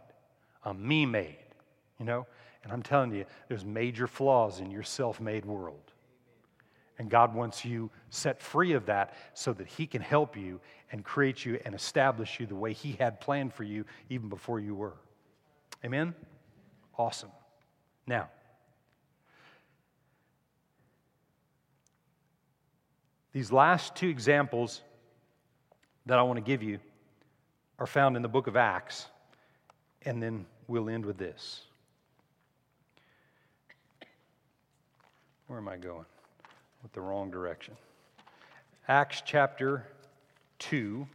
[0.65, 1.37] I'm me made,
[1.99, 2.27] you know?
[2.63, 5.93] And I'm telling you, there's major flaws in your self made world.
[6.99, 10.61] And God wants you set free of that so that He can help you
[10.91, 14.61] and create you and establish you the way He had planned for you even before
[14.61, 14.95] you were.
[15.85, 16.15] Amen?
[16.97, 17.33] Awesome.
[18.07, 18.29] Now,
[23.33, 24.81] these last two examples
[26.07, 26.79] that I want to give you
[27.79, 29.07] are found in the book of Acts,
[30.03, 31.63] and then we'll end with this.
[35.47, 36.05] Where am I going?
[36.83, 37.77] With the wrong direction.
[38.87, 39.87] Acts chapter
[40.61, 41.07] 2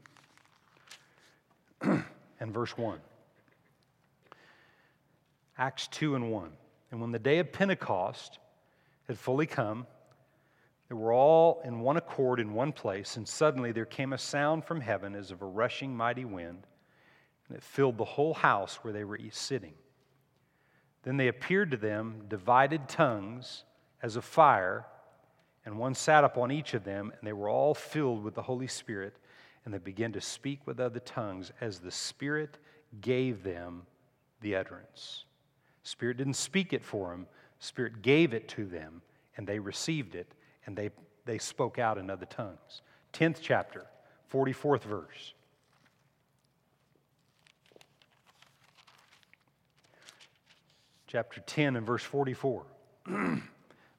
[1.82, 2.04] and
[2.54, 3.00] verse 1.
[5.58, 6.50] Acts 2 and 1.
[6.92, 8.40] And when the day of Pentecost
[9.08, 9.86] had fully come,
[10.90, 14.66] They were all in one accord in one place, and suddenly there came a sound
[14.66, 16.66] from heaven as of a rushing mighty wind,
[17.48, 19.76] and it filled the whole house where they were sitting.
[21.04, 23.66] Then they appeared to them divided tongues
[24.02, 24.88] as of fire,
[25.64, 28.68] and one sat upon each of them, and they were all filled with the Holy
[28.68, 29.16] Spirit,
[29.64, 32.58] and they began to speak with other tongues as the Spirit
[33.00, 33.84] gave them
[34.42, 35.26] the utterance.
[35.84, 37.28] Spirit didn't speak it for them,
[37.60, 39.04] Spirit gave it to them,
[39.38, 40.34] and they received it,
[40.66, 40.90] and they,
[41.26, 42.82] they spoke out in other tongues.
[43.14, 43.86] 10th chapter,
[44.32, 45.34] 44th verse.
[51.08, 52.66] Chapter 10 and verse 44.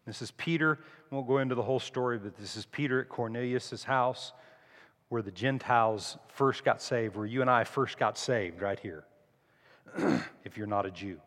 [0.07, 0.79] this is Peter.
[1.11, 4.33] We won't go into the whole story, but this is Peter at Cornelius' house
[5.11, 9.05] where the Gentiles first got saved, where you and I first got saved, right here,
[10.45, 11.21] if you're not a Jew.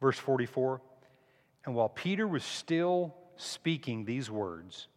[0.00, 0.80] Verse 44
[1.66, 4.88] And while Peter was still speaking these words,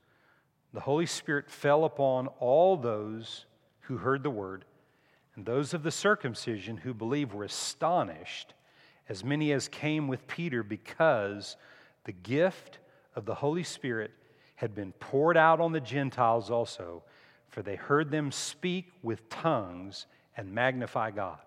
[0.73, 3.45] the Holy Spirit fell upon all those
[3.81, 4.65] who heard the word,
[5.35, 8.53] and those of the circumcision who believed were astonished,
[9.09, 11.57] as many as came with Peter, because
[12.05, 12.79] the gift
[13.15, 14.11] of the Holy Spirit
[14.55, 17.03] had been poured out on the Gentiles also,
[17.49, 20.05] for they heard them speak with tongues
[20.37, 21.37] and magnify God.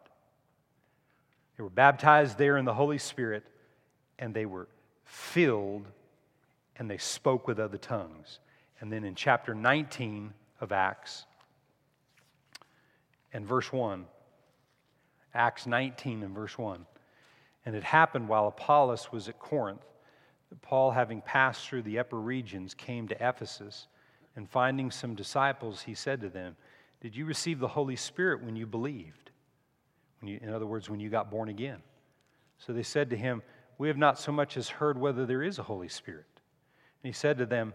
[1.57, 3.45] They were baptized there in the Holy Spirit,
[4.19, 4.69] and they were
[5.05, 5.87] filled
[6.79, 8.41] and they spoke with other tongues.
[8.81, 11.25] And then in chapter 19 of Acts,
[13.33, 14.07] and verse 1,
[15.35, 16.87] Acts 19 and verse 1.
[17.67, 19.85] And it happened while Apollos was at Corinth
[20.49, 23.89] that Paul, having passed through the upper regions, came to Ephesus.
[24.37, 26.57] And finding some disciples, he said to them,
[27.01, 29.31] Did you receive the Holy Spirit when you believed?
[30.21, 31.83] When you, in other words, when you got born again.
[32.59, 33.43] So they said to him,
[33.79, 36.27] We have not so much as heard whether there is a Holy Spirit.
[37.03, 37.75] And he said to them,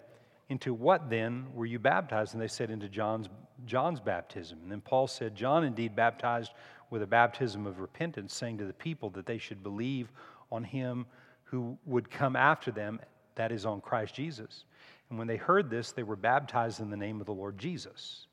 [0.49, 2.33] Into what then were you baptized?
[2.33, 3.29] And they said, Into John's,
[3.65, 4.59] John's baptism.
[4.63, 6.51] And then Paul said, John indeed baptized
[6.89, 10.11] with a baptism of repentance, saying to the people that they should believe
[10.51, 11.05] on him
[11.43, 12.99] who would come after them,
[13.35, 14.65] that is, on Christ Jesus.
[15.09, 18.27] And when they heard this, they were baptized in the name of the Lord Jesus.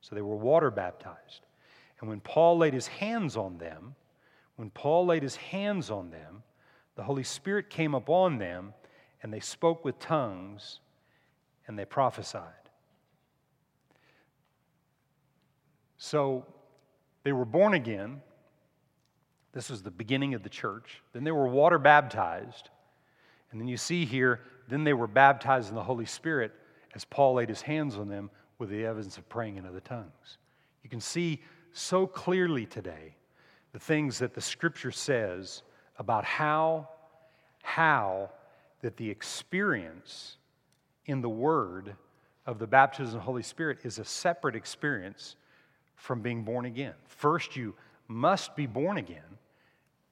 [0.00, 1.46] So they were water baptized.
[2.00, 3.94] And when Paul laid his hands on them,
[4.56, 6.42] when Paul laid his hands on them,
[6.96, 8.74] the Holy Spirit came upon them,
[9.22, 10.80] and they spoke with tongues,
[11.66, 12.52] and they prophesied.
[15.98, 16.46] So
[17.24, 18.22] they were born again.
[19.52, 21.02] This was the beginning of the church.
[21.12, 22.70] Then they were water baptized.
[23.50, 26.52] And then you see here, then they were baptized in the Holy Spirit
[26.94, 30.38] as Paul laid his hands on them with the evidence of praying in other tongues.
[30.82, 31.42] You can see
[31.72, 33.16] so clearly today
[33.72, 35.62] the things that the scripture says
[35.98, 36.88] about how,
[37.62, 38.30] how
[38.80, 40.36] that the experience
[41.06, 41.96] in the Word
[42.46, 45.36] of the baptism of the Holy Spirit is a separate experience
[45.96, 46.94] from being born again.
[47.06, 47.74] First, you
[48.06, 49.38] must be born again.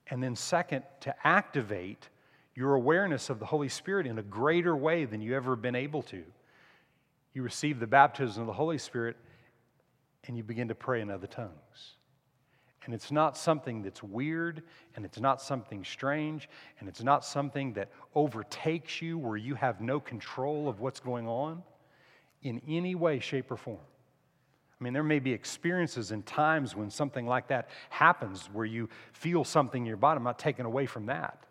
[0.09, 2.09] And then, second, to activate
[2.55, 6.03] your awareness of the Holy Spirit in a greater way than you've ever been able
[6.03, 6.23] to.
[7.35, 9.17] You receive the baptism of the Holy Spirit
[10.27, 11.97] and you begin to pray in other tongues.
[12.87, 14.63] And it's not something that's weird,
[14.95, 19.81] and it's not something strange, and it's not something that overtakes you where you have
[19.81, 21.65] no control of what's going on
[22.43, 23.81] in any way, shape, or form.
[24.81, 28.89] I mean, there may be experiences and times when something like that happens where you
[29.13, 30.19] feel something in your body.
[30.19, 31.45] I'm not taking away from that.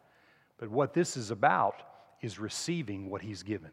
[0.57, 1.83] But what this is about
[2.21, 3.71] is receiving what He's given.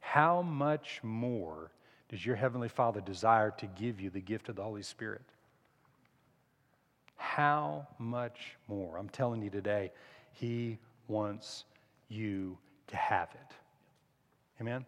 [0.00, 1.70] How much more
[2.08, 5.22] does your Heavenly Father desire to give you the gift of the Holy Spirit?
[7.22, 8.98] How much more?
[8.98, 9.92] I'm telling you today,
[10.32, 11.64] He wants
[12.08, 12.58] you
[12.88, 13.54] to have it.
[14.60, 14.84] Amen?